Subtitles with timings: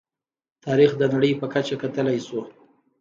[0.65, 2.41] تاریخ د نړۍ په کچه کتلی شو.